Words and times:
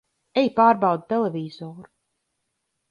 Ej 0.43 0.49
pārbaudi 0.59 1.05
televizoru! 1.13 1.89